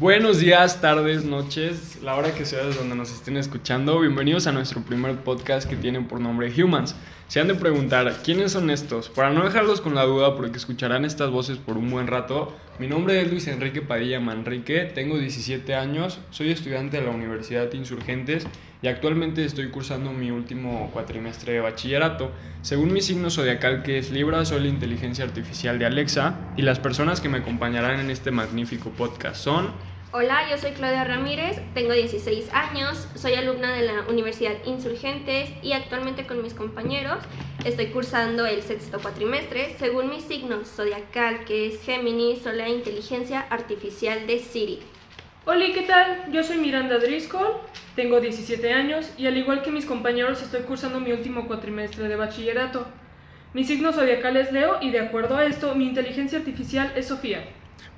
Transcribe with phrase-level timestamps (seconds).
[0.00, 4.00] Buenos días, tardes, noches, la hora que sea desde donde nos estén escuchando.
[4.00, 6.94] Bienvenidos a nuestro primer podcast que tiene por nombre Humans.
[7.28, 9.10] Se han de preguntar, ¿quiénes son estos?
[9.10, 12.50] Para no dejarlos con la duda, porque escucharán estas voces por un buen rato,
[12.80, 17.70] mi nombre es Luis Enrique Padilla Manrique, tengo 17 años, soy estudiante de la Universidad
[17.74, 18.46] Insurgentes
[18.80, 22.32] y actualmente estoy cursando mi último cuatrimestre de bachillerato.
[22.62, 26.78] Según mi signo zodiacal que es Libra, soy la inteligencia artificial de Alexa y las
[26.78, 29.72] personas que me acompañarán en este magnífico podcast son...
[30.12, 35.70] Hola, yo soy Claudia Ramírez, tengo 16 años, soy alumna de la Universidad Insurgentes y
[35.70, 37.18] actualmente con mis compañeros
[37.64, 39.76] estoy cursando el sexto cuatrimestre.
[39.78, 44.80] Según mi signo zodiacal, que es Géminis, soy la inteligencia artificial de Siri.
[45.44, 46.32] Hola, ¿qué tal?
[46.32, 47.58] Yo soy Miranda Driscoll,
[47.94, 52.16] tengo 17 años y al igual que mis compañeros estoy cursando mi último cuatrimestre de
[52.16, 52.84] bachillerato.
[53.54, 57.44] Mi signo zodiacal es Leo y de acuerdo a esto, mi inteligencia artificial es Sofía.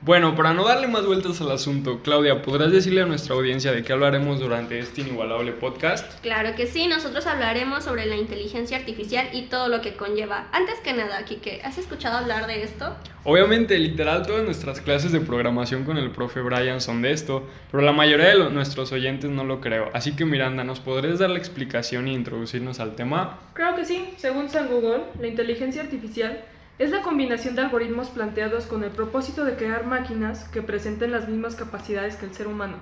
[0.04, 3.84] Bueno, para no darle más vueltas al asunto, Claudia, ¿podrás decirle a nuestra audiencia de
[3.84, 6.20] qué hablaremos durante este inigualable podcast?
[6.22, 10.48] Claro que sí, nosotros hablaremos sobre la inteligencia artificial y todo lo que conlleva.
[10.50, 12.96] Antes que nada, Kike, ¿has escuchado hablar de esto?
[13.22, 17.84] Obviamente, literal, todas nuestras clases de programación con el profe Brian son de esto, pero
[17.84, 19.88] la mayoría de nuestros oyentes no lo creo.
[19.92, 23.38] Así que Miranda, ¿nos podrías dar la explicación e introducirnos al tema?
[23.54, 26.40] Claro que sí, según San Google, la inteligencia artificial
[26.78, 31.28] es la combinación de algoritmos planteados con el propósito de crear máquinas que presenten las
[31.28, 32.76] mismas capacidades que el ser humano.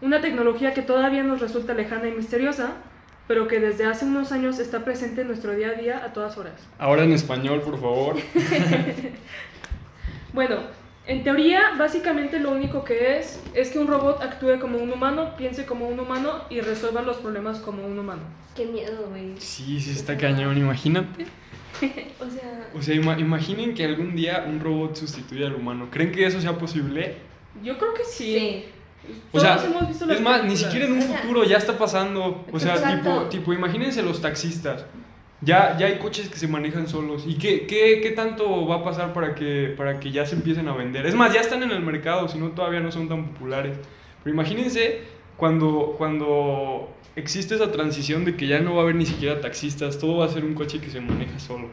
[0.00, 2.74] Una tecnología que todavía nos resulta lejana y misteriosa,
[3.26, 6.36] pero que desde hace unos años está presente en nuestro día a día a todas
[6.36, 6.68] horas.
[6.78, 8.16] Ahora en español, por favor.
[10.32, 10.58] bueno,
[11.06, 15.36] en teoría, básicamente lo único que es es que un robot actúe como un humano,
[15.36, 18.22] piense como un humano y resuelva los problemas como un humano.
[18.54, 19.34] Qué miedo, güey.
[19.38, 21.26] Sí, sí está cañón, imagínate.
[22.20, 22.70] o sea...
[22.74, 25.88] O sea, imaginen que algún día un robot sustituya al humano.
[25.90, 27.16] ¿Creen que eso sea posible?
[27.62, 28.64] Yo creo que sí.
[29.32, 29.58] O sea,
[30.10, 32.44] es más, ni siquiera en un futuro ya está pasando.
[32.52, 34.84] O sea, tipo, tipo, imagínense los taxistas.
[35.42, 37.24] Ya, ya hay coches que se manejan solos.
[37.26, 40.66] ¿Y qué, qué, qué, tanto va a pasar para que, para que ya se empiecen
[40.68, 41.06] a vender?
[41.06, 43.76] Es más, ya están en el mercado, si no todavía no son tan populares.
[44.24, 45.02] Pero imagínense
[45.36, 49.98] cuando, cuando existe esa transición de que ya no va a haber ni siquiera taxistas,
[49.98, 51.68] todo va a ser un coche que se maneja solo.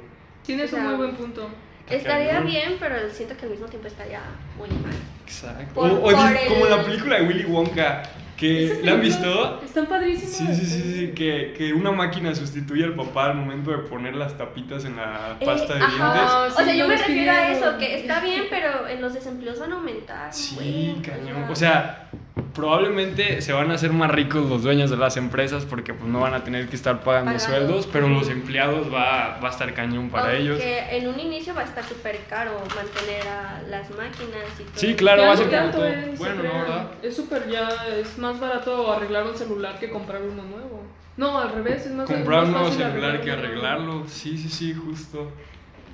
[0.46, 1.50] Tienes un muy buen punto.
[1.90, 4.22] Estaría bien, pero siento que al mismo tiempo estaría
[4.58, 4.96] muy mal.
[5.26, 5.80] Exacto.
[5.80, 6.12] o,
[6.50, 8.04] como la película de Willy Wonka,
[8.38, 9.62] que ¿la han visto?
[9.64, 10.34] Están padrísimos.
[10.34, 14.16] Sí, sí, sí, sí, que, que una máquina sustituye al papá al momento de poner
[14.16, 16.58] las tapitas en la eh, pasta de dientes.
[16.58, 19.74] o sea, yo me refiero a eso, que está bien, pero en los desempleos van
[19.74, 20.34] a aumentar.
[20.34, 21.50] Sí, cañón.
[21.50, 22.10] O sea,
[22.54, 26.20] probablemente se van a hacer más ricos los dueños de las empresas porque pues no
[26.20, 30.10] van a tener que estar pagando, sueldos, pero los empleados va, va a estar cañón
[30.10, 30.60] para ellos.
[30.60, 34.76] Que en un inicio va a estar súper caro mantener a las máquinas y todo.
[34.76, 35.86] Sí, claro, va a ser todo.
[36.18, 36.92] Bueno, ¿no, verdad?
[37.02, 37.70] Es súper ya,
[38.00, 40.84] es más barato arreglar un celular que comprar uno nuevo.
[41.16, 44.04] No, al revés, es más Comprar un nuevo celular que arreglarlo.
[44.08, 45.32] Sí, sí, sí, justo.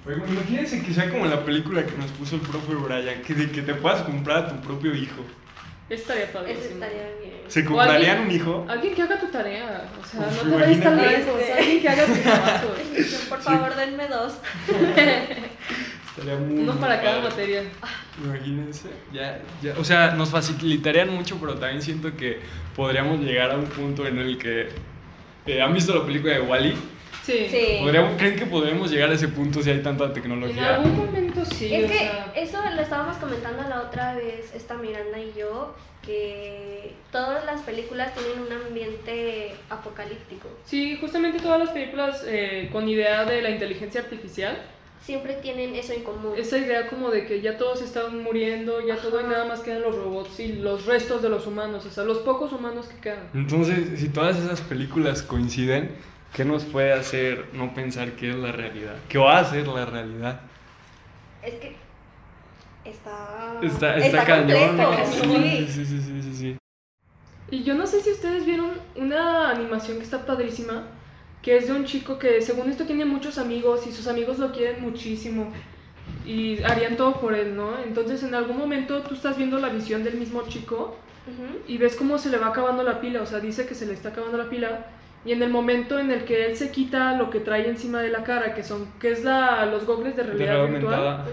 [0.06, 3.62] imagínense que sea como la película que nos puso el profe Brian, que de que
[3.62, 5.22] te puedas comprar a tu propio hijo.
[5.90, 6.66] Estaría padrísimo.
[6.66, 7.40] Eso estaría bien.
[7.48, 8.66] ¿Se comprarían un hijo?
[8.70, 9.90] Alguien que haga tu tarea.
[10.00, 11.42] O sea, no te vayas tan lejos.
[11.58, 12.68] Alguien que haga tu trabajo.
[13.30, 14.34] Por favor, denme dos.
[16.10, 17.64] Estaría muy Uno para cada materia.
[18.24, 18.90] Imagínense.
[19.12, 22.40] Ya, ya, o sea, nos facilitarían mucho, pero también siento que
[22.76, 24.70] podríamos llegar a un punto en el que.
[25.46, 26.76] Eh, ¿Han visto la película de Wally?
[27.30, 27.82] Sí.
[28.18, 30.62] ¿Creen que podremos llegar a ese punto si hay tanta tecnología?
[30.62, 31.74] En algún momento sí.
[31.74, 35.76] Es que eso lo estábamos comentando la otra vez, esta Miranda y yo,
[36.06, 40.50] que todas las películas tienen un ambiente apocalíptico.
[40.66, 44.58] Sí, justamente todas las películas eh, con idea de la inteligencia artificial.
[45.02, 46.34] Siempre tienen eso en común.
[46.38, 49.82] Esa idea como de que ya todos están muriendo, ya todo y nada más quedan
[49.82, 53.30] los robots y los restos de los humanos, o sea, los pocos humanos que quedan.
[53.34, 55.96] Entonces, si todas esas películas coinciden,
[56.34, 58.96] ¿Qué nos puede hacer no pensar que es la realidad?
[59.08, 60.42] ¿Qué va a ser la realidad?
[61.42, 61.76] Es que
[62.86, 63.60] está...
[63.62, 64.78] Está, está, cañón.
[65.06, 65.68] Sí.
[65.68, 66.58] Sí, sí, sí, sí, sí.
[67.52, 70.88] Y yo no sé si ustedes vieron una animación que está padrísima,
[71.42, 74.52] que es de un chico que según esto tiene muchos amigos y sus amigos lo
[74.52, 75.52] quieren muchísimo
[76.26, 77.80] y harían todo por él, ¿no?
[77.80, 80.96] Entonces en algún momento tú estás viendo la visión del mismo chico
[81.68, 83.94] y ves cómo se le va acabando la pila, o sea, dice que se le
[83.94, 84.88] está acabando la pila
[85.26, 88.10] y en el momento en el que él se quita lo que trae encima de
[88.10, 91.26] la cara, que son que es la los gogles de realidad virtual,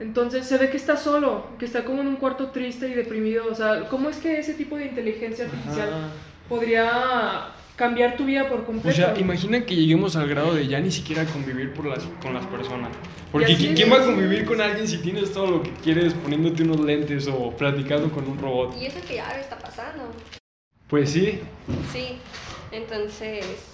[0.00, 3.44] entonces se ve que está solo, que está como en un cuarto triste y deprimido,
[3.50, 5.90] o sea, ¿cómo es que ese tipo de inteligencia artificial
[6.48, 8.88] podría cambiar tu vida por completo.
[8.90, 12.34] O sea, imagina que lleguemos al grado de ya ni siquiera convivir por las, con
[12.34, 12.90] las personas.
[13.32, 14.06] Porque Y así ¿qui- ¿quién va a es.
[14.06, 18.28] convivir con alguien si tienes todo lo que quieres poniéndote unos lentes o platicando con
[18.28, 18.76] un robot?
[18.78, 20.04] Y eso que ya está pasando.
[20.88, 21.40] Pues sí.
[21.90, 22.18] Sí,
[22.72, 23.68] entonces...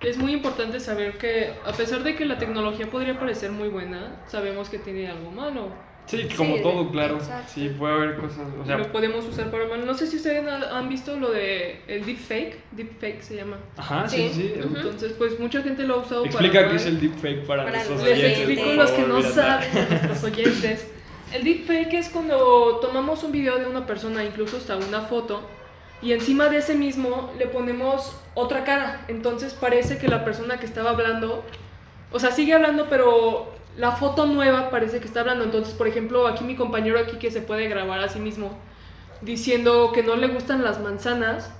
[0.00, 4.16] Es muy importante saber que, a pesar de que la tecnología podría parecer muy buena,
[4.26, 5.68] sabemos que tiene algo malo.
[6.06, 7.18] Sí, como Sí, todo, claro.
[7.18, 7.52] exacto.
[7.54, 8.40] Sí, puede haber cosas.
[8.60, 9.86] O sea, lo podemos usar para mal.
[9.86, 12.58] No sé si ustedes ha- han visto lo de el deepfake.
[12.72, 13.58] Deepfake se llama.
[13.76, 14.42] ajá, sí, Sí.
[14.42, 14.60] sí.
[14.60, 16.76] Entonces, pues mucha gente lo ha usado Explica para qué mal.
[16.80, 18.38] es el deepfake para, Para nuestros los Les oyentes.
[18.38, 20.86] explico por los que no mira, saben, a nuestros oyentes.
[21.32, 25.48] El deepfake es cuando tomamos un video de una persona, incluso hasta una foto,
[26.02, 29.04] y encima de ese mismo le ponemos otra cara.
[29.08, 31.44] Entonces parece que la persona que estaba hablando,
[32.10, 35.44] o sea, sigue hablando, pero la foto nueva parece que está hablando.
[35.44, 38.50] Entonces, por ejemplo, aquí mi compañero aquí que se puede grabar a sí mismo
[39.20, 41.52] diciendo que no le gustan las manzanas.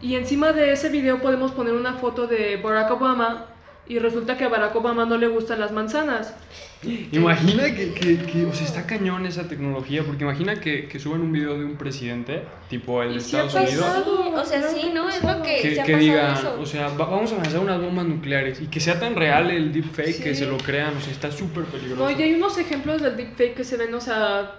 [0.00, 3.51] Y encima de ese video podemos poner una foto de Barack Obama
[3.88, 6.34] y resulta que a Barack Obama no le gustan las manzanas.
[7.12, 11.20] Imagina que, que, que, o sea, está cañón esa tecnología, porque imagina que, que suben
[11.20, 14.04] un video de un presidente, tipo el de ha Estados Unidos, pasado.
[14.24, 15.06] Sí, o sea, sí, que ¿no?
[15.06, 16.58] ha Es lo que, que, se ha que digan, eso.
[16.60, 19.72] o sea, va- vamos a lanzar unas bombas nucleares y que sea tan real el
[19.72, 20.44] deepfake que Sí.
[20.44, 22.02] se lo crean, o sea, está súper peligroso.
[22.02, 24.52] No, y hay unos ejemplos del deepfake que se ven, o sea,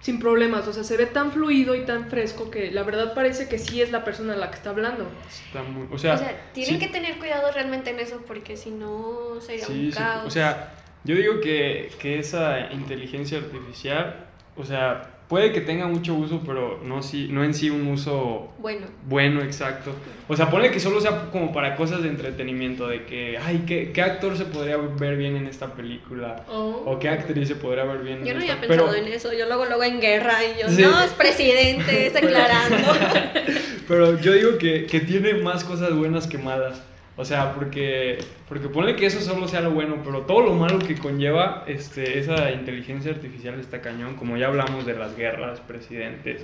[0.00, 0.66] sin problemas.
[0.66, 3.80] O sea, se ve tan fluido y tan fresco que la verdad parece que sí
[3.82, 5.06] es la persona la que está hablando.
[5.46, 6.86] Está muy, o sea, o sea, tienen sí.
[6.86, 10.26] que tener cuidado realmente en eso porque si no sería Sí, un sí, caos.
[10.26, 10.74] O sea,
[11.04, 14.26] yo digo que, que esa inteligencia artificial,
[14.56, 18.48] o sea, puede que tenga mucho uso, pero no, sí, no en sí un uso
[18.58, 19.92] bueno, bueno, exacto.
[20.26, 23.92] O sea, ponle que solo sea como para cosas de entretenimiento, de que, ay, ¿qué,
[23.92, 26.44] qué actor se podría ver bien en esta película?
[26.48, 26.82] Oh.
[26.84, 29.12] O qué actriz se podría ver bien yo en no esta había pensado pero, en
[29.12, 29.32] eso.
[29.32, 30.82] Yo luego luego en guerra y yo, Sí.
[30.82, 32.76] no, es presidente, está aclarando.
[33.86, 36.82] Pero yo digo que, que tiene más cosas buenas que malas.
[37.20, 38.18] O sea, porque,
[38.48, 42.18] porque ponle que eso solo sea lo bueno, pero todo lo malo que conlleva este,
[42.18, 46.42] esa inteligencia artificial está cañón, como ya hablamos de las guerras, presidentes.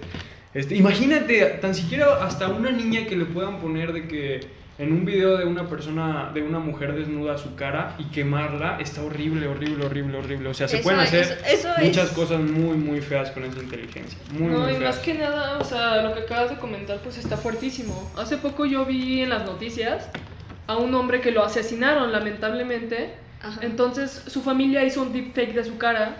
[0.55, 4.41] Este, imagínate, tan siquiera hasta una niña que le puedan poner de que
[4.79, 9.03] en un video de una persona, de una mujer desnuda su cara y quemarla, está
[9.03, 10.49] horrible, horrible, horrible, horrible.
[10.51, 13.59] O sea, se Eso pueden hacer eso muchas es- cosas muy, muy feas con esa
[13.63, 14.19] inteligencia.
[14.39, 14.97] Muy, no, muy y feas.
[14.97, 18.13] más que nada, o sea, lo que acabas de comentar, pues está fuertísimo.
[18.19, 20.11] Hace poco yo vi en las noticias
[20.67, 23.15] a un hombre que lo asesinaron, lamentablemente.
[23.43, 23.61] Ajá.
[23.63, 26.17] Entonces su familia hizo un deepfake de su cara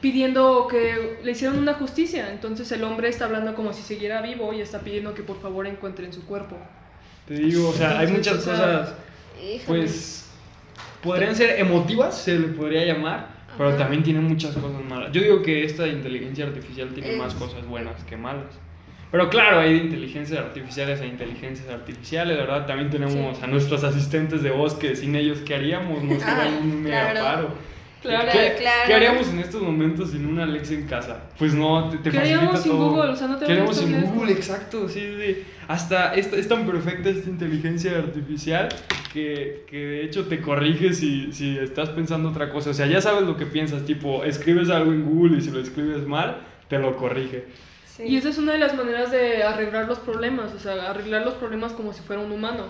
[0.00, 2.30] pidiendo que le hicieran una justicia.
[2.30, 5.66] Entonces el hombre está hablando como si siguiera vivo y está pidiendo que por favor
[5.66, 6.56] encuentren su cuerpo.
[7.26, 8.94] Te digo, o sea, hay muchas cosas...
[9.66, 10.30] Pues
[11.02, 13.78] podrían ser emotivas, se le podría llamar, pero Ajá.
[13.78, 15.12] también tienen muchas cosas malas.
[15.12, 18.46] Yo digo que esta inteligencia artificial tiene Es- más cosas buenas que malas.
[19.14, 22.66] Pero claro, hay de inteligencias artificiales a inteligencias artificiales, ¿verdad?
[22.66, 23.44] También tenemos Sí.
[23.44, 26.02] a nuestros asistentes de voz que sin ellos, ¿qué haríamos?
[26.02, 27.24] Nos Ah, un mega claro.
[27.24, 27.48] paro.
[28.02, 28.80] Claro, ¿Qué, claro.
[28.88, 31.22] qué haríamos en estos momentos sin una Alexa en casa?
[31.38, 32.90] Pues no, te, te ¿Qué haríamos sin todo.
[32.90, 33.10] Google?
[33.12, 34.32] O sea, no te ¿Qué haríamos sin Google?
[34.32, 35.42] Exacto, sí, sí.
[35.68, 38.68] Hasta es, es tan perfecta esta inteligencia artificial
[39.12, 42.70] que, que de hecho te corrige si, si estás pensando otra cosa.
[42.70, 45.60] O sea, ya sabes lo que piensas, tipo, escribes algo en Google y si lo
[45.60, 46.38] escribes mal,
[46.68, 47.44] te lo corrige.
[47.96, 48.04] Sí.
[48.04, 51.34] Y esa es una de las maneras de arreglar los problemas, o sea, arreglar los
[51.34, 52.64] problemas como si fuera un humano.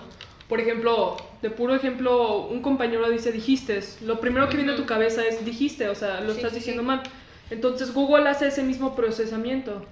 [0.47, 4.85] Por ejemplo, de puro ejemplo, un compañero dice dijiste, lo primero que viene a tu
[4.85, 7.01] cabeza es dijiste, o sea, lo Sí, estás sí, diciendo mal.
[7.49, 9.83] Entonces Google hace ese mismo procesamiento.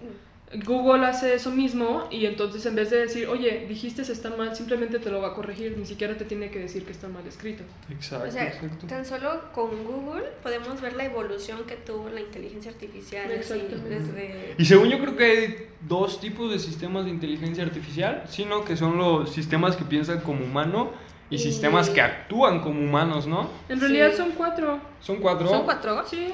[0.65, 4.99] Google hace eso mismo y entonces en vez de decir, oye, dijiste está mal, simplemente
[4.99, 7.63] te lo va a corregir, ni siquiera te tiene que decir que está mal escrito.
[7.89, 8.85] Exacto, O sea, exacto.
[8.87, 13.27] tan solo con Google podemos ver la evolución que tuvo la inteligencia artificial.
[13.29, 14.55] desde...
[14.57, 18.77] Y según yo creo que hay dos tipos de sistemas de inteligencia artificial, sino que
[18.77, 20.91] son los sistemas que piensan como humano
[21.29, 23.49] y Y- sistemas que actúan como humanos, ¿no?
[23.69, 23.81] En Sí.
[23.81, 24.79] realidad son cuatro.
[24.99, 25.47] Son cuatro.
[25.49, 26.03] ¿Son cuatro?
[26.07, 26.33] Sí.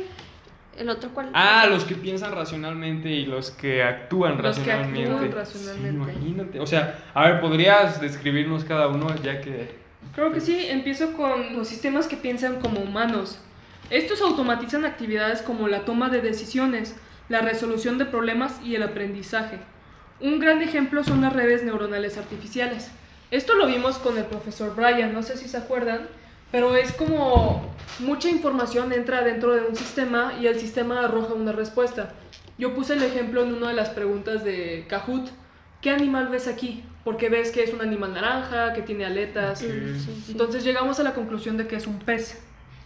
[0.80, 1.30] ¿El otro cuál?
[1.34, 5.12] Ah, los que piensan racionalmente y los que actúan Los que racionalmente.
[5.12, 6.14] actúan racionalmente.
[6.14, 6.60] Sí, imagínate.
[6.62, 9.78] O sea, a ver, ¿podrías describirnos cada uno ya que...
[10.16, 13.40] Creo que sí, empiezo con los sistemas que piensan como humanos.
[13.90, 16.96] Estos automatizan actividades como la toma de decisiones,
[17.28, 19.60] la resolución de problemas y el aprendizaje.
[20.22, 22.90] Un gran ejemplo son las redes neuronales artificiales.
[23.32, 26.08] Esto lo vimos con el profesor Brian, no sé si se acuerdan,
[26.52, 31.52] pero es como mucha información entra dentro de un sistema y el sistema arroja una
[31.52, 32.14] respuesta.
[32.58, 35.30] Yo puse el ejemplo en una de las preguntas de Kahoot.
[35.82, 36.84] ¿Qué animal ves aquí?
[37.04, 39.64] Porque ves que es un animal naranja, que tiene aletas.
[40.28, 42.42] Entonces llegamos a la conclusión de que es un pez.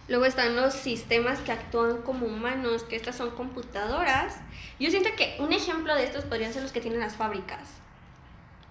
[0.09, 4.35] Luego están los sistemas que actúan como humanos, que estas son computadoras.
[4.79, 7.82] Yo siento que un ejemplo de estos podrían ser los que tienen las fábricas.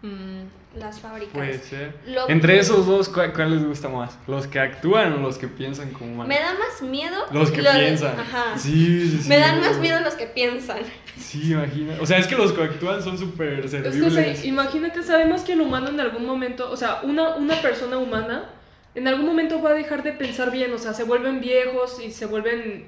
[0.03, 1.33] Mm, las fábricas.
[1.33, 1.95] Puede ser.
[2.07, 4.19] Lo- Entre esos dos, ¿cuál, cuál les gusta más?
[4.27, 6.27] ¿Los que actúan o los que piensan como humanos?
[6.29, 7.17] Me da más miedo.
[7.31, 8.19] Los que piensan.
[8.19, 8.59] Ajá.
[8.59, 9.29] Sí, sí, sí.
[9.29, 10.79] Me dan más miedo los que piensan.
[11.17, 11.95] Sí, imagina.
[12.01, 14.39] O sea, es que los que actúan son súper Es que, o servibles.
[14.41, 18.51] sea, imagínate, sabemos que el humano en algún momento, o sea, una, una persona humana
[18.95, 22.11] en algún momento va a dejar de pensar bien, o sea, se vuelven viejos y
[22.11, 22.87] se vuelven...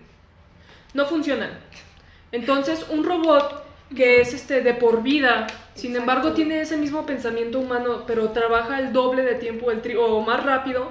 [0.94, 1.50] no funcionan.
[2.32, 3.63] Entonces, un robot
[3.94, 5.98] que es este de por vida, sin Exacto.
[6.12, 10.20] embargo, tiene ese mismo pensamiento humano, pero trabaja el doble de tiempo el tri o
[10.20, 10.88] más rápido.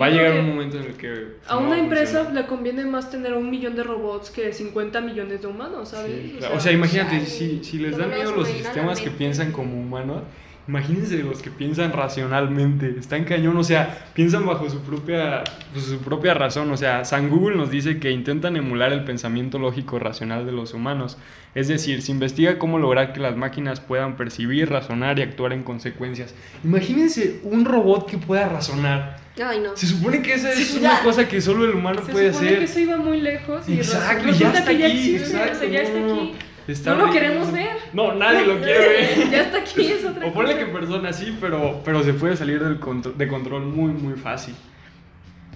[0.00, 1.38] Va a llegar un momento en el que.
[1.48, 2.42] A no una empresa funciona.
[2.42, 6.12] le conviene más tener un millón de robots que 50 millones de humanos, ¿sabes?
[6.12, 6.56] Sí, claro.
[6.56, 10.22] O sea, imagínate, si, si les dan miedo los sistemas que piensan como humanos,
[10.70, 12.94] imagínense los que piensan racionalmente.
[12.98, 16.70] Están cañón, o sea, piensan bajo su propia, pues, su propia razón.
[16.70, 20.72] O sea, San Google nos dice que intentan emular el pensamiento lógico racional de los
[20.72, 21.18] humanos.
[21.56, 25.64] Es decir, se investiga cómo lograr que las máquinas puedan percibir, razonar y actuar en
[25.64, 26.34] consecuencias.
[26.62, 29.18] Imagínense un robot que pueda razonar.
[29.44, 29.76] Ay, no.
[29.76, 32.48] Se supone que esa es Sí, una cosa que solo el humano Se puede supone
[32.48, 32.58] hacer.
[32.60, 35.60] que eso iba muy lejos y Exacto, ya está que ya aquí, existe, exacto, o
[35.60, 36.34] sea, ya está no, aquí.
[36.68, 37.76] Está no lo queremos ver.
[37.92, 39.30] No, nadie lo quiere ver.
[39.30, 40.78] ya está aquí, es otra O ponle que cosa.
[40.78, 44.54] personas sí, pero, pero se puede salir del contro- de control muy, muy fácil.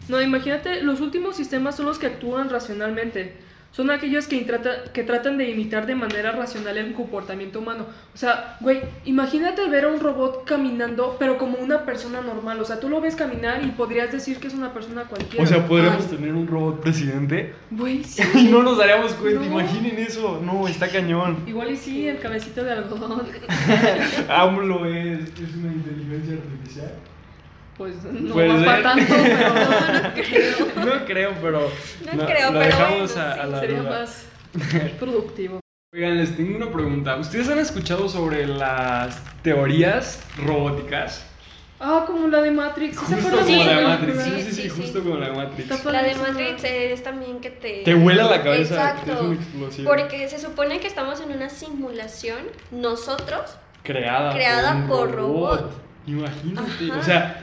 [0.08, 3.37] No, imagínate, los últimos sistemas son los que actúan racionalmente.
[3.74, 7.86] Son aquellos que, intrata- que tratan de imitar de manera racional el comportamiento humano.
[8.14, 12.60] O sea, güey, imagínate ver a un robot caminando, pero como una persona normal.
[12.60, 15.42] O sea, tú lo ves caminar y podrías decir que es una persona cualquiera.
[15.42, 16.16] O sea, podríamos Ay.
[16.18, 18.22] tener un robot presidente Güey, sí.
[18.36, 19.40] y no nos daríamos cuenta.
[19.40, 19.46] No.
[19.60, 20.40] Imaginen eso.
[20.40, 21.38] No, está cañón.
[21.44, 23.22] Igual y sí, el cabecito de algodón.
[24.28, 26.92] AMLO es, es una inteligencia artificial.
[27.76, 30.84] Pues no Puede va para tanto, pero No, no creo.
[30.98, 31.70] No creo, pero.
[32.14, 33.90] No creo, lo pero dejamos bueno, a, a sí, la sería duda.
[34.00, 34.26] más
[35.00, 35.60] productivo.
[35.92, 37.16] Oigan, les tengo una pregunta.
[37.16, 41.26] ¿Ustedes han escuchado sobre las teorías robóticas?
[41.80, 42.98] Ah, como la de Matrix.
[42.98, 44.22] ¿sí se Justo acuerdan como de la de Matrix.
[44.22, 45.84] Sí, sí, sí, Sí, sí, justo como la de Matrix.
[45.84, 46.14] La de.
[46.14, 47.82] Matrix es también que te...
[47.84, 48.74] Te vuela la cabeza.
[48.90, 49.32] Exacto.
[49.32, 49.80] Es.
[49.84, 52.38] Porque se supone que estamos en una simulación,
[52.70, 55.72] nosotros, creada, Creada un por robot.
[56.06, 56.90] Imagínate.
[56.90, 56.98] Ajá.
[56.98, 57.42] O sea,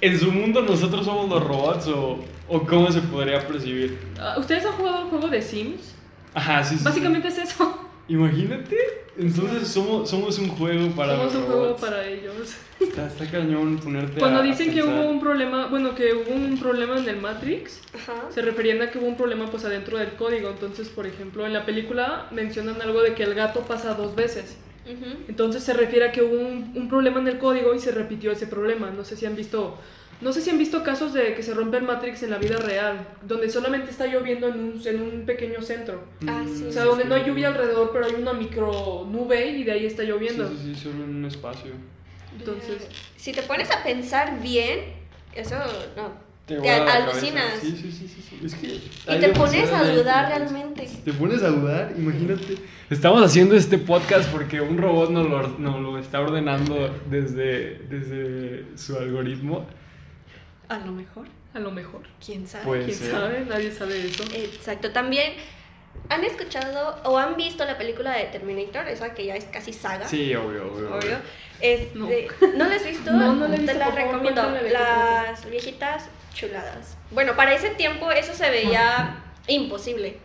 [0.00, 3.98] en su mundo nosotros somos los robots o, o cómo se podría percibir.
[4.18, 5.94] Ah, ¿Ustedes han jugado el juego de Sims?
[6.34, 6.84] Ajá, sí, sí.
[6.84, 7.78] Básicamente es eso.
[8.08, 8.76] Imagínate.
[9.18, 11.80] Entonces somos, somos un juego para Somos los un juego robots.
[11.80, 12.54] para ellos.
[12.78, 15.00] Está, está cañón ponerte Cuando a- a dicen que pensar.
[15.00, 18.90] hubo un problema, bueno, que hubo un problema en el Matrix, ajá, se referían a
[18.90, 20.50] que hubo un problema pues adentro del código.
[20.50, 24.58] Entonces, por ejemplo, en la película mencionan algo de que el gato pasa dos veces.
[25.28, 28.30] Entonces se refiere a que hubo un, un problema en el código y se repitió
[28.32, 28.90] ese problema.
[28.90, 29.78] No sé si han visto,
[30.20, 32.56] no sé si han visto casos de que se rompe el Matrix en la vida
[32.58, 36.04] real, donde solamente está lloviendo en un, en un pequeño centro.
[36.26, 36.66] Ah, sí.
[36.68, 39.86] O sea, donde no hay lluvia alrededor, pero hay una micro nube y de ahí
[39.86, 40.48] está lloviendo.
[40.48, 41.72] Sí, sí, sí, solo en un espacio.
[42.38, 44.80] Entonces, Si te pones a pensar bien,
[45.34, 45.54] eso
[45.96, 46.25] no.
[46.46, 47.58] Te, alucinas.
[47.60, 48.40] Sí, sí, sí, sí, sí.
[48.44, 48.66] Es que
[49.16, 50.88] Y te pones a dudar realmente.
[51.04, 52.54] Te pones a dudar, imagínate.
[52.88, 58.64] Estamos haciendo este podcast porque un robot nos lo, nos lo está ordenando desde, desde
[58.76, 59.66] su algoritmo.
[60.68, 61.26] A lo mejor.
[61.52, 62.02] a lo mejor.
[62.24, 62.64] ¿Quién sabe?
[62.64, 63.10] Puede ¿Quién ser.
[63.10, 63.44] sabe?
[63.48, 64.22] Nadie sabe eso.
[64.32, 64.92] Exacto.
[64.92, 65.32] También
[66.08, 70.06] han escuchado o han visto la película de Terminator, esa que ya es casi saga.
[70.08, 70.94] Sí, obvio, obvio.
[70.96, 71.18] obvio.
[71.60, 72.08] Este, No.
[72.56, 73.10] ¿No la has visto?
[73.12, 74.42] No, no la he visto, Te la favor, recomiendo.
[74.70, 76.96] Las viejitas chuladas.
[77.10, 80.18] Bueno, para ese tiempo eso se veía imposible.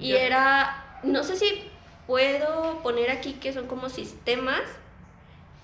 [0.00, 0.20] Y Ya.
[0.20, 1.70] era, no sé si
[2.06, 4.62] puedo poner aquí que son como sistemas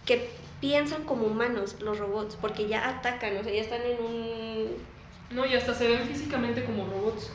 [0.07, 0.31] que
[0.61, 4.69] piensan como humanos los robots, porque ya atacan, o sea, ya están en un...
[5.31, 7.31] No, y hasta se ven físicamente como robots.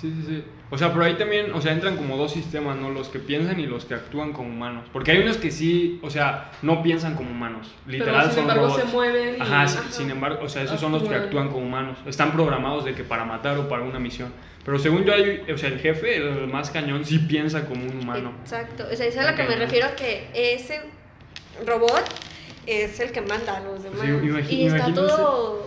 [0.00, 0.44] Sí, sí, sí.
[0.70, 2.90] O sea, pero ahí también, o sea, entran como dos sistemas, ¿no?
[2.90, 4.84] Los que piensan y los que actúan como humanos.
[4.92, 7.72] Porque hay unos que sí, o sea, no piensan como humanos.
[7.86, 8.82] Literal pero sin son embargo robots.
[8.82, 9.36] se mueven.
[9.36, 9.90] y- Ajá, sí, Ajá.
[9.92, 11.48] sin embargo, o sea, esos son los que Actúan.
[11.48, 11.96] como humanos.
[12.06, 14.32] Están programados de que para matar o para una misión.
[14.64, 17.98] Pero según yo, hay, o sea, el jefe, el más cañón, sí piensa como un
[18.00, 18.32] humano.
[18.42, 20.80] Exacto, o sea, es a lo que me refiero, que ese
[21.64, 22.04] robot
[22.66, 24.00] es el que manda a los demás.
[24.48, 25.62] Sí, y está todo...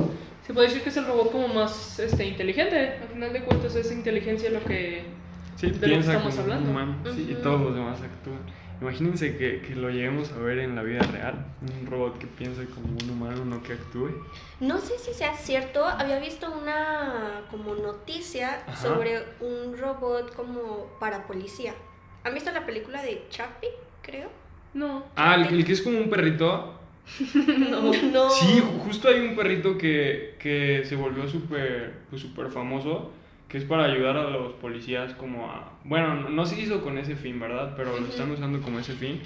[0.50, 2.98] Se puede decir que es el robot como más este, inteligente.
[3.04, 5.04] Al final de cuentas es inteligencia lo que...
[5.56, 6.72] Sí, de lo que piensa estamos como hablando.
[6.72, 6.96] un humano.
[7.14, 8.40] Sí, y todos los demás actúan.
[8.82, 11.46] Imagínense que, que lo lleguemos a ver en la vida real.
[11.62, 14.10] Un robot que piense como un humano, no que actúe.
[14.60, 18.76] No sé si sea cierto, había visto una como noticia Ajá.
[18.76, 21.76] sobre un robot como para policía.
[22.24, 23.70] ¿Han visto la película de Chappie,
[24.02, 24.30] creo?
[24.74, 25.04] No.
[25.16, 26.79] Ah, el, el que es como un perrito.
[27.70, 27.92] No.
[27.92, 28.30] no.
[28.30, 33.12] Sí, ju- justo hay un perrito que, que se volvió súper pues, súper famoso,
[33.48, 35.72] que es para ayudar a los policías como a...
[35.84, 37.74] Bueno, no, no se hizo con ese fin, ¿verdad?
[37.76, 39.22] Pero lo están usando como ese fin,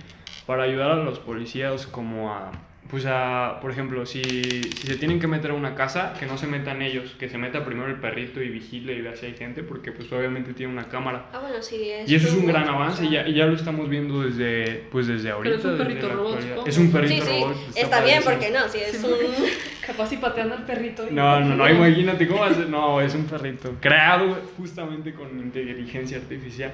[0.45, 2.51] para ayudar a los policías como a,
[2.89, 6.37] pues a, por ejemplo, si, si se tienen que meter a una casa, que no
[6.37, 9.33] se metan ellos, que se meta primero el perrito y vigile y vea si hay
[9.35, 11.25] gente, porque pues obviamente tiene una cámara.
[11.33, 11.89] Ah, bueno, sí.
[12.05, 15.07] Y eso es un gran avance y ya, y ya lo estamos viendo desde, pues
[15.07, 15.55] desde ahorita.
[15.57, 16.39] es un perrito robot.
[16.67, 17.57] Es un Sí, perrito sí, robot.
[17.75, 18.31] está, bien, padrísimo.
[18.31, 19.45] porque no, si es Sí, un...
[19.87, 21.05] Capaz si patean al perrito.
[21.09, 22.65] y- No, no, no, imagínate cómo hace.
[22.65, 26.71] No, es un perrito creado justamente con inteligencia artificial.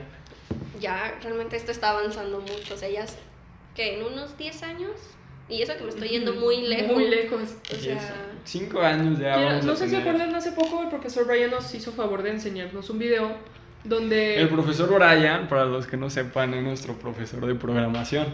[0.79, 3.05] Ya, realmente esto está avanzando mucho, o sea, ya,
[3.75, 4.91] que en unos 10 años,
[5.49, 6.93] y eso que me estoy yendo muy lejos.
[6.93, 7.41] Muy lejos.
[7.71, 8.15] O sea,
[8.45, 9.33] cinco años ya.
[9.33, 10.07] Quiero- vamos a no sé si tener.
[10.07, 13.31] acuerdan, hace poco el profesor Brian nos hizo favor de enseñarnos un video
[13.83, 14.39] donde...
[14.39, 18.27] El profesor Brian, para los que no sepan, es nuestro profesor de programación.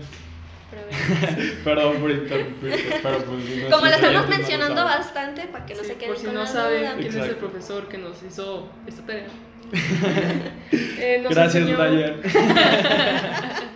[1.64, 3.28] Perdón por interrumpirte, pero pues.
[3.28, 4.98] nuestros Como lo estamos no mencionando saben.
[5.00, 6.94] bastante, para que no Sí, se queden por si con no saben duda.
[6.96, 7.48] quién es el Exacto.
[7.48, 9.28] profesor que nos hizo esta tarea.
[10.72, 12.22] Eh, nos Gracias, enseñó- Brian.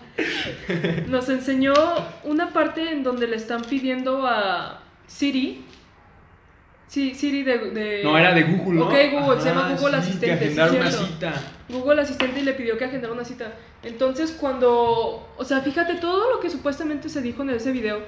[1.07, 1.73] Nos enseñó
[2.23, 5.63] una parte en donde le están pidiendo a Siri.
[6.87, 7.57] Sí, Siri de.
[7.71, 8.87] de- No, era de Google, ¿no?
[8.87, 11.33] Ok, Google, se llama Ajá, Google sí, Asistente, Que sí, agendar una cita.
[11.69, 13.53] Google Asistente y le pidió que agendara una cita.
[13.83, 15.29] Entonces, cuando.
[15.37, 17.99] O sea, fíjate todo lo que supuestamente se dijo en ese video.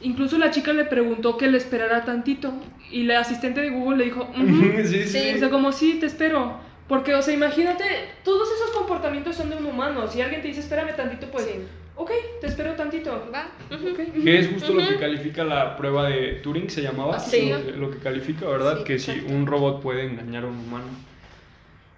[0.00, 2.52] Incluso la chica le preguntó que le esperara tantito.
[2.90, 4.28] Y la asistente de Google le dijo.
[4.36, 5.04] Sí, sí.
[5.08, 5.32] Sí.
[5.36, 6.58] O sea, como sí, te espero.
[6.88, 7.84] Porque, o sea, imagínate,
[8.24, 10.06] todos esos comportamientos son de un humano.
[10.08, 11.52] Si alguien te dice, espérame tantito, pues, Sí.
[11.96, 12.10] Ok,
[12.40, 13.28] te espero tantito.
[13.32, 13.48] Va.
[14.24, 17.18] Que es justo lo que califica la prueba de Turing, se llamaba.
[17.18, 17.50] Sí.
[17.50, 18.78] Lo, que- lo que califica, ¿verdad?
[18.78, 19.32] Sí, que si exacto.
[19.34, 20.86] un robot puede engañar a un humano.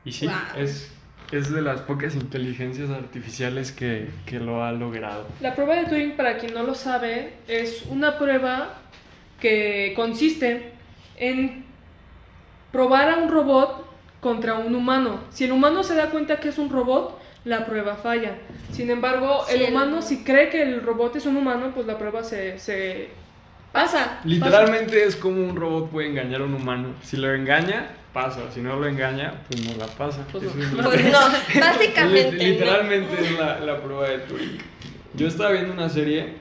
[0.04, 0.34] Y sí, Wow.
[0.58, 0.92] es,
[1.32, 5.26] es de las pocas inteligencias artificiales que, que lo ha logrado.
[5.40, 8.78] La prueba de Turing, para quien no lo sabe, es una prueba
[9.40, 10.72] que consiste
[11.16, 11.64] en
[12.72, 13.84] probar a un robot
[14.20, 15.20] contra un humano.
[15.30, 18.34] Si el humano se da cuenta que es un robot, la prueba falla.
[18.72, 21.86] Sin embargo, Sí, el el- humano, si cree que el robot es un humano, pues
[21.86, 23.08] la prueba se, se
[23.72, 24.20] Pasa.
[24.24, 26.94] Literalmente es como un robot puede engañar a un humano.
[27.02, 28.50] Si lo engaña, pasa.
[28.54, 30.24] Si no lo engaña, pues no la pasa.
[30.32, 30.50] Pues no.
[30.62, 31.18] es Pues no,
[31.60, 32.36] básicamente.
[32.38, 34.58] Lit- Literalmente es la, la prueba de Turing.
[35.14, 36.34] Yo estaba viendo una serie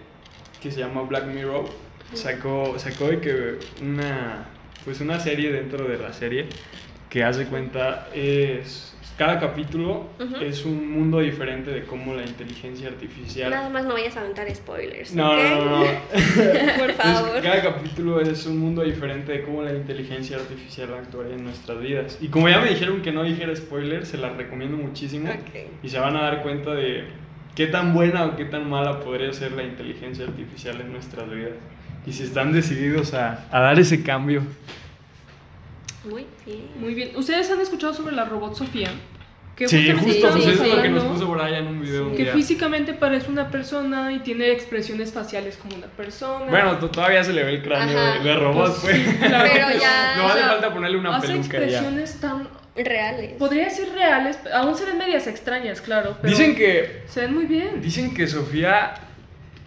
[0.61, 1.65] que se llama Black Mirror.
[2.13, 4.45] Sacó, sacó de que una,
[4.85, 6.47] pues una serie dentro de la serie
[7.09, 8.94] que hace cuenta es...
[9.17, 10.43] Cada capítulo Ujú.
[10.43, 13.49] es un mundo diferente de cómo la inteligencia artificial...
[13.49, 15.13] Nada más no vayas a aventar spoilers.
[15.13, 15.37] No, ¿ok?
[15.37, 15.85] no, no, no.
[16.77, 17.41] Por favor.
[17.41, 22.17] cada capítulo es un mundo diferente de cómo la inteligencia artificial actuaría en nuestras vidas.
[22.19, 25.29] Y como ya me dijeron que no dijera spoilers, se las recomiendo muchísimo.
[25.29, 25.55] Ok.
[25.81, 27.05] Y se van a dar cuenta de
[27.55, 31.53] qué tan buena o qué tan mala podría ser la inteligencia artificial en nuestras vidas.
[32.05, 34.41] Y si están decididos a, a dar ese cambio.
[36.09, 36.61] Muy bien.
[36.79, 37.11] Muy bien.
[37.15, 38.89] ¿Ustedes han escuchado sobre la robot Sofía?
[39.55, 41.81] Que sí, justo, sí, sí, eso es lo que hablando nos puso Brian en un
[41.81, 42.33] video un Que día.
[42.33, 46.47] físicamente parece una persona y tiene expresiones faciales como una persona.
[46.49, 48.17] Bueno, to- todavía se le ve el cráneo Ajá.
[48.21, 49.07] de, de robot, Pues, pues.
[49.07, 49.49] sí, claro.
[49.53, 51.55] Pero ya- No hace falta ponerle una hace peluca y ya.
[51.65, 53.33] expresiones tan Reales.
[53.39, 57.45] podría decir reales, aún se ven medias extrañas, claro, pero Dicen que se ven muy
[57.45, 57.79] bien.
[57.81, 58.95] Dicen que Sofía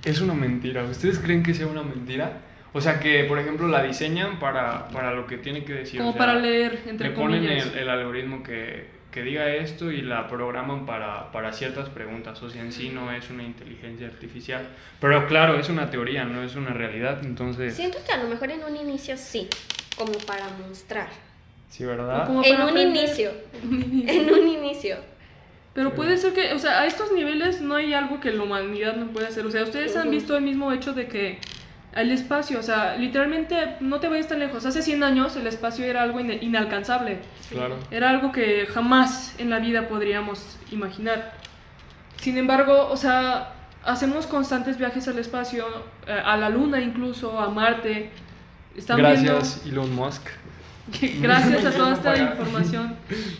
[0.04, 0.84] es una mentira.
[0.84, 2.42] ¿Ustedes creen que sea una mentira?
[2.78, 5.98] O sea, que por ejemplo la diseñan para, para lo que tiene que decir.
[5.98, 9.90] Como o sea, para leer entre Le ponen el, el algoritmo que, que diga esto
[9.90, 12.40] y la programan para, para ciertas preguntas.
[12.42, 14.66] O sea, en sí no es una inteligencia artificial.
[15.00, 17.18] Pero claro, es una teoría, no es una realidad.
[17.24, 19.48] Entonces, sí, Siento que a lo mejor en un inicio sí,
[19.96, 21.08] como para mostrar.
[21.80, 22.26] ¿verdad?
[22.26, 23.04] Como En un aprender.
[23.04, 23.30] inicio.
[23.62, 24.96] En un inicio.
[25.74, 28.96] Pero puede ser que, o sea, a estos niveles no hay algo que la humanidad
[28.96, 29.46] no puede hacer.
[29.46, 31.38] O sea, ustedes han visto el mismo hecho de que
[31.94, 34.64] el espacio, o sea, literalmente no te vayas tan lejos.
[34.66, 37.18] Hace 100 años el espacio era algo ina- inalcanzable.
[37.50, 37.76] Claro.
[37.90, 41.32] Era algo que jamás en la vida podríamos imaginar.
[42.20, 45.64] Sin embargo, o sea, hacemos constantes viajes al espacio,
[46.06, 48.10] eh, a la luna incluso, a Marte.
[48.76, 50.28] Están Gracias, Elon Musk.
[51.20, 52.96] gracias a toda esta información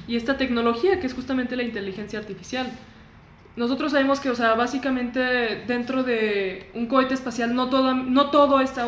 [0.07, 2.71] y esta tecnología que es justamente la inteligencia artificial.
[3.59, 8.61] Nosotros sabemos que, o sea, básicamente dentro de un cohete espacial no todo, no todo
[8.61, 8.87] está,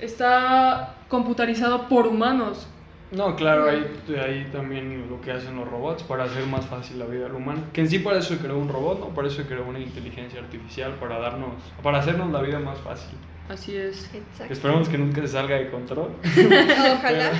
[0.00, 2.68] está computarizado por humanos.
[3.10, 3.86] No, claro, hay,
[4.18, 7.62] hay también lo que hacen los robots para hacer más fácil la vida del humano.
[7.72, 9.06] Que en sí para eso se creó un robot, ¿no?
[9.14, 13.16] Para eso creó una inteligencia artificial, para darnos, para hacernos la vida más fácil.
[13.52, 14.08] Así es.
[14.14, 14.52] Exacto.
[14.52, 16.10] Esperemos que nunca se salga de control.
[16.98, 17.30] Ojalá.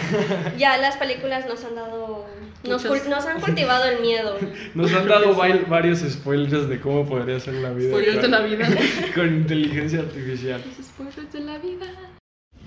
[0.59, 2.27] Ya las películas nos han dado.
[2.64, 3.07] Nos, Muchas.
[3.07, 4.37] cul- nos han cultivado el miedo.
[4.75, 7.88] Nos han dado varios spoilers de cómo podría ser la vida.
[7.88, 8.68] Spoilers con, de la vida.
[9.14, 10.62] con inteligencia artificial.
[10.79, 11.87] Los spoilers de la vida.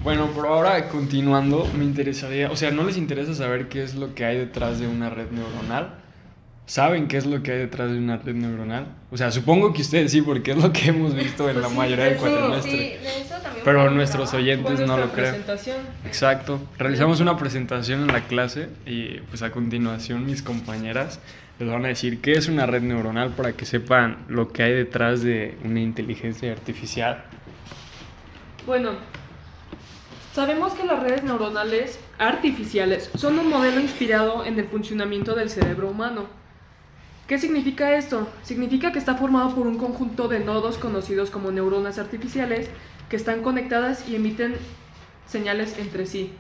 [0.04, 4.14] Bueno, por ahora, continuando, me interesaría, o sea, ¿no les interesa saber qué es lo
[4.14, 5.96] que hay detrás de una red neuronal?
[6.68, 8.88] ¿Saben qué es lo que hay detrás de una red neuronal?
[9.12, 11.70] O sea, supongo que ustedes sí, porque es lo que hemos visto en Pues la
[11.70, 12.72] sí, mayoría del cuatrimestre.
[12.72, 15.44] Sí, de eso también Pero nuestros oyentes no lo creen.
[16.06, 16.60] Exacto.
[16.80, 21.20] Realizamos una presentación en la clase y pues a continuación mis compañeras
[21.60, 24.74] les van a decir qué es una red neuronal para que sepan lo que hay
[24.74, 27.24] detrás de una inteligencia artificial.
[28.66, 28.94] Bueno,
[30.34, 35.90] sabemos que las redes neuronales artificiales son un modelo inspirado en el funcionamiento del cerebro
[35.90, 36.26] humano.
[37.28, 38.28] ¿Qué significa esto?
[38.44, 42.70] Significa que está formado por un conjunto de nodos conocidos como neuronas artificiales
[43.10, 44.56] que están conectadas y emiten
[45.28, 46.34] señales entre sí.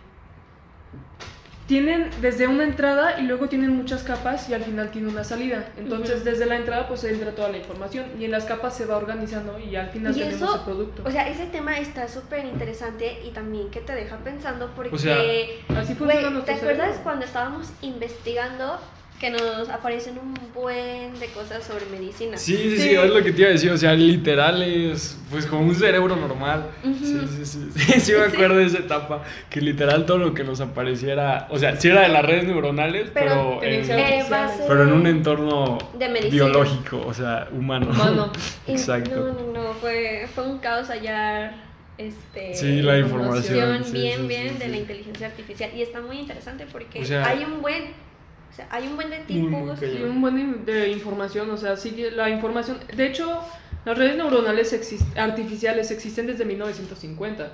[1.67, 5.69] Tienen desde una entrada y luego tienen muchas capas y al final tiene una salida.
[5.78, 6.26] Entonces Ujú.
[6.26, 9.58] desde la entrada pues entra toda la información y en las capas se va organizando
[9.58, 11.02] y al final Y tenemos eso, el producto.
[11.04, 15.00] o sea, ese tema está súper interesante y también que te deja pensando porque, O
[15.00, 17.04] sea, Así nuestro ¿te acuerdas cerebro.
[17.04, 18.80] cuando estábamos investigando
[19.19, 22.38] que nos aparecen un buen de cosas sobre medicina?
[22.38, 22.95] Sí, sí, sí, Sí.
[22.95, 23.71] es lo que te iba a decir.
[23.71, 26.69] O sea, literal es pues como un cerebro normal.
[26.84, 27.69] Sí, sí, sí.
[27.75, 29.23] Sí, sí me acuerdo de esa etapa.
[29.49, 31.47] Que literal todo lo que nos apareciera.
[31.49, 34.25] O sea, sí era de las redes neuronales, Pero pero, en, Eh,
[34.67, 36.32] pero en un entorno de medicina.
[36.45, 37.88] biológico, o sea, humano.
[37.91, 38.32] Humano.
[38.67, 39.15] Exacto.
[39.15, 41.56] No, no, no, fue, fue un caos hallar
[41.97, 43.86] este, Sí, la información, información.
[43.86, 44.71] sí, bien, sí, bien sí, de sí.
[44.71, 45.69] la inteligencia artificial.
[45.73, 47.84] Y está muy interesante porque O sea, hay un buen,
[48.55, 49.79] o sea, hay un buen de muy tipos.
[49.79, 52.77] Sí, un buen de, de información, o sea, sigue la información.
[52.95, 53.37] De hecho,
[53.83, 57.51] las redes neuronales exis- artificiales existen desde 1950.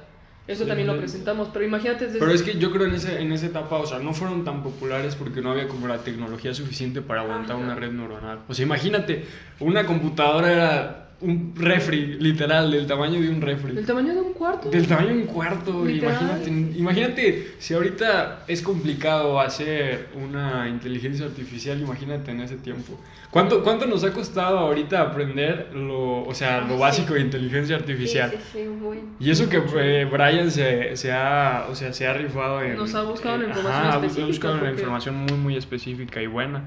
[0.48, 1.00] Eso Sí, también lo sí.
[1.00, 2.20] presentamos, pero imagínate desde...
[2.20, 4.62] Pero es que yo creo en, ese, en esa etapa, o sea, no fueron tan
[4.62, 7.66] populares porque no había como la tecnología suficiente para aguantar Ajá.
[7.66, 8.40] una red neuronal.
[8.48, 9.26] O sea, imagínate,
[9.60, 13.78] una computadora era un refri, literal, del tamaño de un refri.
[13.78, 14.70] ¿El tamaño de un cuarto?
[14.70, 21.80] Del tamaño de un cuarto, imagínate, imagínate si ahorita es complicado hacer una inteligencia artificial,
[21.80, 23.00] imagínate en ese tiempo.
[23.30, 28.32] ¿Cuánto, cuánto nos ha costado ahorita aprender lo, o sea, lo básico de inteligencia artificial?
[28.32, 28.98] Sí, sí, sí, muy.
[29.20, 32.76] Y eso que eh, Brian se, se ha, o sea, se ha rifado en...
[32.76, 36.64] Nos ha buscado eh, información ajá, ha buscado porque- información muy, muy específica y buena.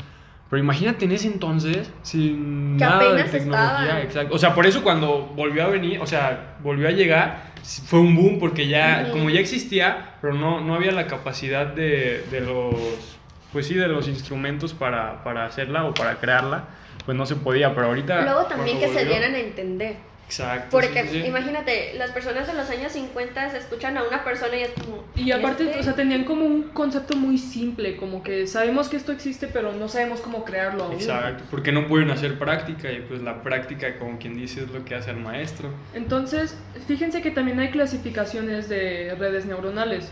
[0.51, 4.03] Pero imagínate en ese entonces, sin Que nada de tecnología, estaban.
[4.03, 4.35] exacto.
[4.35, 7.53] O sea, por eso cuando volvió a venir, o sea, volvió a llegar,
[7.87, 12.25] fue un boom porque ya, como ya existía, pero no, no había la capacidad de,
[12.31, 12.75] de los,
[13.53, 16.65] pues sí, de los instrumentos para, para hacerla o para crearla,
[17.05, 18.23] pues no se podía, pero ahorita...
[18.23, 19.97] Luego también que se dieran a entender.
[20.27, 20.69] Exacto.
[20.71, 24.57] Porque sí, sí, imagínate, las personas en los años 50 se escuchan a una persona
[24.57, 25.05] y es como.
[25.15, 25.81] Y aparte, este?
[25.81, 29.73] o sea, tenían como un concepto muy simple, como que sabemos que esto existe, pero
[29.73, 30.95] no sabemos cómo crearlo aún.
[30.95, 34.85] Exacto, porque no pueden hacer práctica y pues la práctica, como quien dice, es lo
[34.85, 35.69] que hace el maestro.
[35.95, 36.57] Entonces,
[36.89, 40.11] fíjense que también hay clasificaciones de redes neuronales.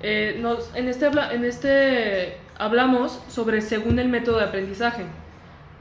[0.00, 5.02] Eh, nos, en, este habla- en este hablamos sobre según el método de aprendizaje.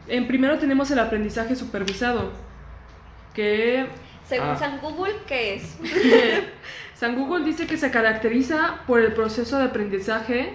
[0.08, 2.32] En primero tenemos el aprendizaje supervisado,
[3.38, 3.86] que
[4.26, 4.56] Según Ah.
[4.58, 5.78] San Google, ¿qué es?
[6.96, 10.54] San Google dice que se caracteriza por el proceso de aprendizaje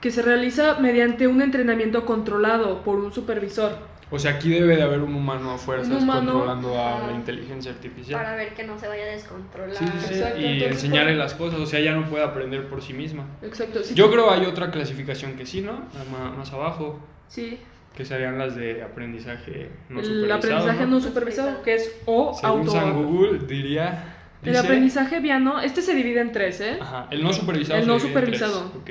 [0.00, 3.76] que se realiza mediante un entrenamiento controlado por un supervisor.
[4.08, 7.72] O sea, aquí debe de haber un humano a fuerzas humano, controlando a la inteligencia
[7.72, 8.20] artificial.
[8.22, 9.74] Para ver que no se vaya a descontrolar.
[9.74, 12.22] Sí, sí, sí, Exacto, y entonces, enseñarle por- las cosas, o sea, ya no puede
[12.22, 13.24] aprender por sí misma.
[13.42, 13.82] Exacto.
[13.82, 15.72] sí, Yo creo hay otra clasificación que sí, ¿no?
[15.72, 17.58] Más, más abajo, Sí,
[17.96, 20.36] que serían las de aprendizaje no el supervisado.
[20.38, 20.86] aprendizaje ¿no?
[20.90, 22.70] no supervisado, que es o Según auto.
[22.72, 24.12] San Google diría...
[24.42, 26.78] El dice- aprendizaje viano, este se divide en tres, ¿eh?
[26.80, 27.78] Ajá, el no supervisado.
[27.78, 28.66] El se no en tres, supervisado.
[28.76, 28.90] ok.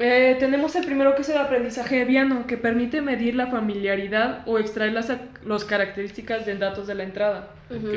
[0.00, 4.58] Eh, tenemos el primero que es el aprendizaje viano, que permite medir la familiaridad o
[4.58, 5.12] extraer las,
[5.46, 7.50] las características de datos de la entrada.
[7.70, 7.86] Ujú.
[7.88, 7.94] ok.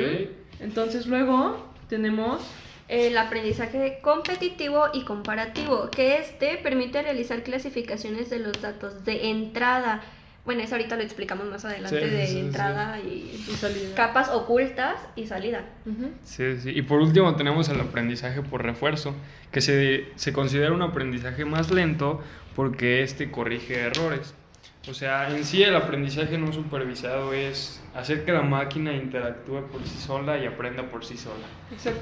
[0.60, 2.40] Entonces luego tenemos
[2.88, 10.00] El aprendizaje competitivo y comparativo, que este permite realizar clasificaciones de los datos de entrada.
[10.46, 12.38] Bueno, eso ahorita lo explicamos más adelante Sí, de sí, sí.
[12.40, 13.94] entrada y y salida.
[13.94, 15.66] capas ocultas y salida.
[16.24, 16.70] Sí, sí.
[16.70, 19.14] Y por último tenemos el aprendizaje por refuerzo,
[19.52, 22.22] que se, se considera un aprendizaje más lento
[22.56, 24.32] porque este corrige errores.
[24.88, 29.82] O sea, en sí el aprendizaje no supervisado es hacer que la máquina interactúe por
[29.84, 31.46] sí sola y aprenda por sí sola.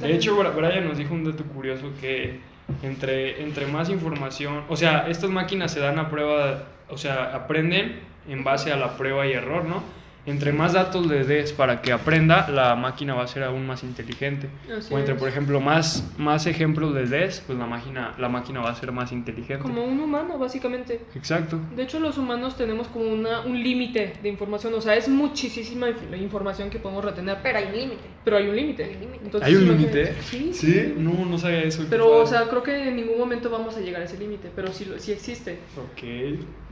[0.01, 2.41] De hecho, Brian nos dijo un dato curioso que
[2.83, 8.01] entre, entre más información, o sea, estas máquinas se dan a prueba, o sea, aprenden
[8.29, 9.83] en base a la prueba y error, ¿no?
[10.27, 13.83] Entre más datos le des para que aprenda, la máquina va a ser aún más
[13.85, 14.49] inteligente.
[14.77, 15.21] Así o entre, es.
[15.21, 18.93] por ejemplo, más, más ejemplos le des, pues la máquina, la máquina va a ser
[18.93, 19.63] más inteligente.
[19.63, 21.01] Como un humano, básicamente.
[21.15, 21.59] Exacto.
[21.75, 24.75] De hecho, los humanos tenemos como una, un límite de información.
[24.75, 27.39] O sea, es muchísima información que podemos retener.
[27.43, 28.03] Pero hay un límite.
[28.25, 28.85] Pero hay un límite.
[28.85, 29.25] Hay un límite.
[29.25, 30.23] Entonces, ¿Hay un imagínate- límite?
[30.23, 30.95] Sí, ¿Sí?
[30.99, 31.85] No, no sabía eso.
[31.89, 34.51] Pero, o sea, creo que en ningún momento vamos a llegar a ese límite.
[34.55, 35.59] Pero sí, lo- sí existe.
[35.77, 36.03] Ok.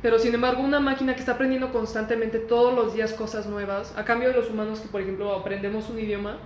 [0.04, 4.04] Pero sin embargo, una máquina que está aprendiendo constantemente todos los días cosas nuevas, a
[4.04, 6.36] cambio de los humanos que, por ejemplo, aprendemos un idioma,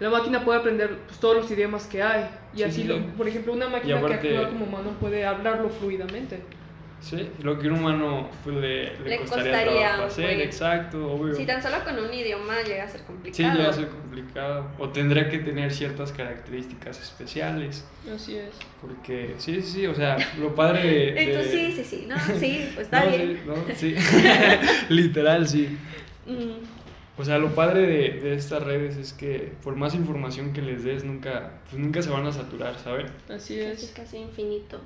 [0.00, 2.30] la máquina puede aprender pues, todos los idiomas que hay.
[2.54, 2.88] Y Sí, así, sí.
[2.88, 6.40] lo- por ejemplo, una máquina aparte- que actúa como humano puede hablarlo fluidamente.
[7.02, 11.12] Sí, lo que un humano pues, le, le Le costaría, costaría trabajo un hacer, exacto,
[11.12, 11.34] obvio.
[11.34, 13.58] Si tan solo con un idioma llega a ser Sí, complicado.
[13.58, 14.66] ya es complicado.
[14.78, 17.84] O tendría que tener ciertas características especiales.
[18.14, 18.50] Así es.
[18.80, 20.88] Porque, sí, sí, sí, o sea, lo padre de...
[21.12, 22.06] de- Entonces sí, sí, sí.
[22.08, 23.40] No, sí, pues está No, bien.
[23.42, 23.94] sí, no, sí.
[24.88, 25.76] Literal, sí.
[26.26, 26.62] Mm,
[27.18, 30.84] O sea, lo padre de, de estas redes es que por más información que les
[30.84, 33.10] des, nunca, pues nunca se van a saturar, ¿sabes?
[33.28, 33.92] Así casi, es.
[33.94, 34.80] casi infinito.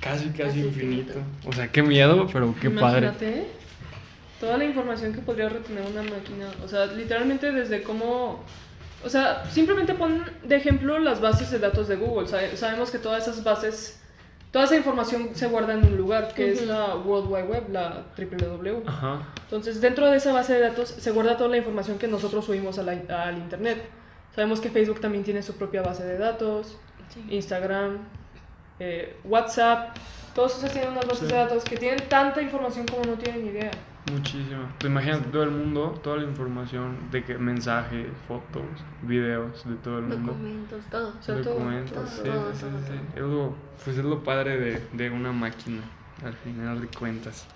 [0.00, 1.12] Casi, casi, Casi infinito.
[1.18, 1.48] infinito.
[1.48, 3.06] O sea, qué miedo, pero qué padre.
[3.08, 3.46] Imagínate
[4.40, 6.48] toda la información que podría retener una máquina.
[6.64, 8.44] O sea, literalmente desde cómo...
[9.04, 12.26] O sea, simplemente pon de ejemplo las bases de datos de Google.
[12.28, 14.00] Sabe- sabemos que todas esas bases,
[14.50, 18.06] toda esa información se guarda en un lugar, que es la World Wide Web, la
[18.16, 18.82] www.
[18.86, 19.22] Ajá.
[19.44, 22.78] Entonces, dentro de esa base de datos se guarda toda la información que nosotros subimos
[22.78, 23.84] a la- al Internet.
[24.34, 26.76] Sabemos que Facebook también tiene su propia base de datos,
[27.30, 27.98] Instagram,
[28.80, 29.96] eh, WhatsApp,
[30.34, 31.34] todos esos tienen unas bases Sí.
[31.34, 33.70] de datos que tienen tanta información como no tienen idea.
[34.12, 34.62] Muchísimo.
[34.78, 38.62] Pues imagínate todo el mundo, toda la información de que mensajes, fotos,
[39.02, 40.32] videos de todo el mundo.
[40.32, 41.08] Documentos, todo.
[41.18, 42.98] O sea, todo, Documentos, todo, sí, todo, sí, todo, sí, sí.
[43.16, 45.82] Es lo, pues es lo padre de, de una máquina,
[46.24, 47.46] al final de cuentas.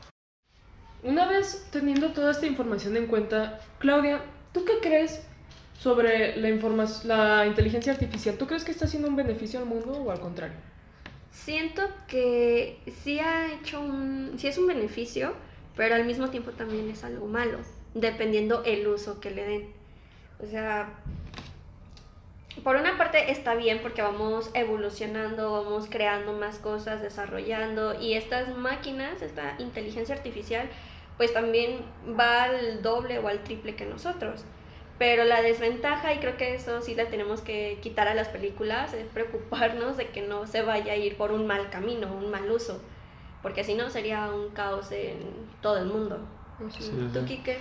[1.02, 4.20] Una vez teniendo toda esta información en cuenta, Claudia,
[4.52, 5.26] ¿tú qué crees
[5.78, 8.36] sobre la, informa- la inteligencia artificial?
[8.36, 10.56] ¿Tú crees que está haciendo un beneficio al mundo o al contrario?
[11.32, 15.34] Siento que sí ha hecho un, sí es un beneficio,
[15.76, 17.58] pero al mismo tiempo también es algo malo,
[17.94, 19.72] dependiendo el uso que le den.
[20.40, 20.90] O sea,
[22.62, 28.54] por una parte está bien porque vamos evolucionando, vamos creando más cosas, desarrollando y estas
[28.54, 30.68] máquinas, esta inteligencia artificial,
[31.16, 31.80] pues también
[32.18, 34.44] va al doble o al triple que nosotros.
[35.02, 38.94] Pero la desventaja, y creo que eso sí la tenemos que quitar a las películas,
[38.94, 42.48] es preocuparnos de que no se vaya a ir por un mal camino, un mal
[42.48, 42.80] uso,
[43.42, 45.18] porque si no sería un caos en
[45.60, 46.20] todo el mundo.
[46.70, 47.26] Sí, ¿Tú, sí.
[47.26, 47.58] Kike?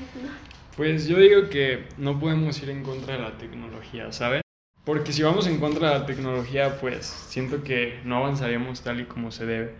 [0.78, 4.44] Pues yo digo que no podemos ir en contra de la tecnología, ¿sabes?
[4.86, 9.06] Porque si vamos en contra de la tecnología, pues siento que no avanzaríamos tal y
[9.06, 9.74] como se debe.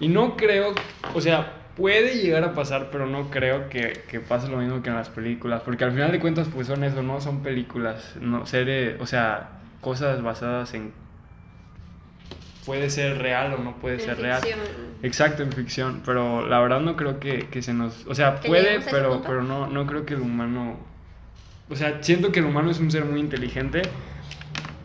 [0.00, 0.74] Y no creo,
[1.14, 4.88] o sea, puede llegar a pasar, pero no creo que, que pase lo mismo que
[4.90, 5.62] en las películas.
[5.62, 9.50] Porque al final de cuentas, pues son eso, no son películas, no series, o sea,
[9.80, 10.92] cosas basadas en.
[12.64, 14.40] Puede ser real o no puede En ser real.
[14.42, 14.60] ficción.
[15.02, 18.04] Exacto, en ficción, pero la verdad no creo que, que se nos...
[18.08, 20.76] O sea, ¿Que puede, pero, pero no, no creo que el humano...
[21.70, 23.82] O sea, siento que el humano es un ser muy inteligente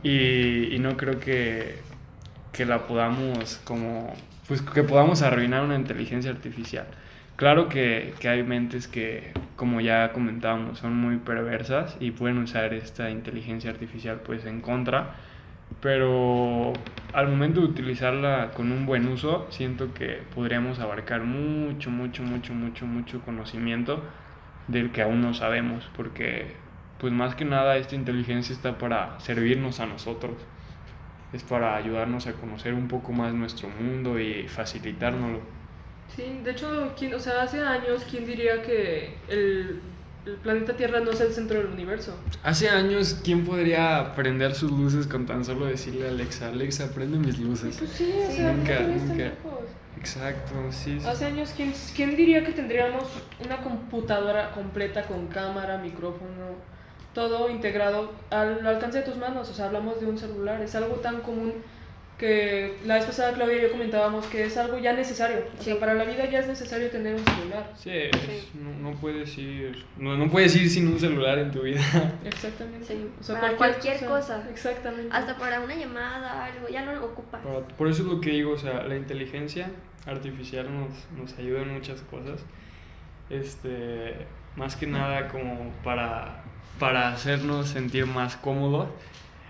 [0.04, 1.80] y, y no creo que,
[2.51, 4.13] que la podamos como...
[4.51, 6.85] Pues que podamos arruinar una inteligencia artificial.
[7.37, 12.73] Claro que, que hay mentes que, como ya comentábamos, son muy perversas y pueden usar
[12.73, 15.15] esta inteligencia artificial pues en contra
[15.79, 16.73] pero
[17.13, 22.53] al momento de utilizarla con un buen uso, siento que podríamos abarcar mucho, mucho, mucho,
[22.53, 24.03] mucho, mucho conocimiento
[24.67, 26.57] del que aún no sabemos, porque
[26.99, 30.33] pues más que nada esta inteligencia está para servirnos a nosotros,
[31.34, 35.39] es para ayudarnos a conocer un poco más nuestro mundo y facilitárnoslo.
[36.15, 39.80] Sí, de hecho, ¿quién- o sea, hace años, ¿quién diría que el,
[40.26, 42.17] el planeta Tierra no es el centro del universo?
[42.44, 47.17] Hace años, ¿quién podría prender sus luces con tan solo decirle a Alexa, Alexa, prende
[47.17, 47.78] mis luces?
[47.78, 49.32] Pues sí, o Sí, sea, nunca, ¿por qué están nunca.
[49.98, 51.00] Exacto, sí.
[51.00, 51.08] sí.
[51.08, 53.04] Hace años, ¿quién, ¿quién diría que tendríamos
[53.46, 56.56] una computadora completa con cámara, micrófono,
[57.13, 59.50] todo integrado al alcance de tus manos?
[59.50, 61.54] O sea, hablamos de un celular, es algo tan común
[62.17, 65.38] que la vez pasada Claudia y yo comentábamos que es algo ya necesario.
[65.58, 65.80] O sea, Sí.
[65.80, 67.71] para la vida ya es necesario tener un celular.
[67.76, 71.62] Sí, es- no, no puedes ir, no, no puedes ir sin un celular en tu
[71.63, 71.82] vida.
[72.24, 72.86] Exactamente.
[72.86, 74.45] Sí, O sea, para cualquier cosa.
[74.52, 75.10] Exactamente.
[75.12, 77.39] Hasta para una llamada, algo, ya no lo ocupa.
[77.39, 79.71] Para- Por eso es lo que digo, o sea, la inteligencia
[80.06, 82.39] artificial nos, nos ayuda en muchas cosas.
[83.32, 84.15] Este,
[84.56, 86.43] más que nada como para,
[86.82, 88.89] para hacernos sentir más cómodos.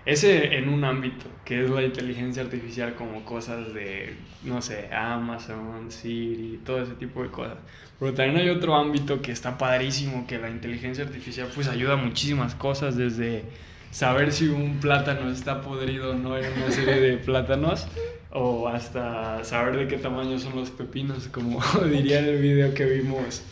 [0.04, 5.90] ese en un ámbito, que es la inteligencia artificial como cosas de, no sé, Amazon,
[5.90, 7.56] Siri, todo ese tipo de cosas.
[7.98, 11.96] Pero también hay otro ámbito que está padrísimo, que la inteligencia artificial pues ayuda a
[11.96, 13.44] muchísimas cosas, desde
[13.90, 17.88] saber si un plátano está podrido o no en una serie de plátanos,
[18.30, 22.84] o hasta saber de qué tamaño son los pepinos, como diría en el video que
[22.84, 23.42] vimos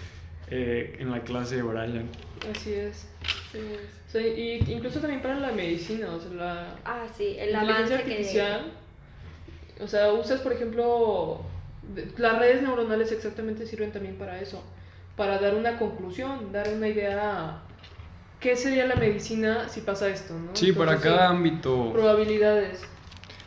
[0.50, 2.10] eh, en la clase de Brian.
[2.54, 3.06] Así es.
[3.52, 8.72] Sí, y incluso también para la medicina, o sea, la Ah, sí, el inteligencia artificial.
[9.82, 11.40] O sea, usas, por ejemplo,
[12.16, 14.62] las redes neuronales exactamente sirven también para eso,
[15.16, 17.62] para dar una conclusión, dar una idea.
[18.40, 20.50] ¿Qué sería la medicina si pasa esto, no?
[20.54, 21.92] Sí, para cada ámbito.
[21.92, 22.82] Probabilidades.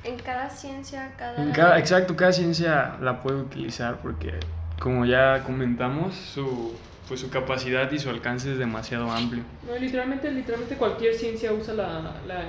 [0.03, 1.41] en cada ciencia, cada...
[1.41, 4.33] En cada, exacto, cada ciencia la puede utilizar porque,
[4.79, 6.73] como ya comentamos, su,
[7.07, 9.43] pues su capacidad y su alcance es demasiado amplio.
[9.67, 12.43] No, literalmente, literalmente cualquier ciencia usa la, la,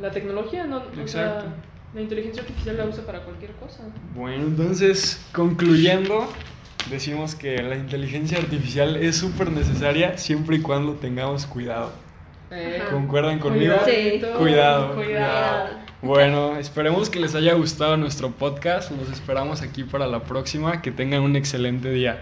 [0.00, 0.78] la tecnología, ¿no?
[0.78, 1.46] O sea, Exacto.
[1.94, 3.82] la inteligencia artificial la usa para cualquier cosa.
[4.14, 6.28] Bueno, entonces, concluyendo,
[6.90, 11.92] decimos que la inteligencia artificial es súper necesaria siempre y cuando tengamos cuidado.
[12.50, 12.90] Eh, Ajá.
[12.92, 13.74] ¿Concuerdan conmigo?
[13.82, 14.94] cuidadito, Cuidado, Cuidado.
[14.94, 15.86] Cuidado.
[16.02, 18.92] Bueno, esperemos que les haya gustado nuestro podcast.
[18.92, 20.80] Nos esperamos aquí para la próxima.
[20.80, 22.20] Que tengan un excelente día.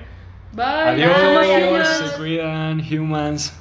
[0.54, 0.64] Bye.
[1.04, 2.08] Adiós, Bye.
[2.10, 3.52] se cuidan, humans.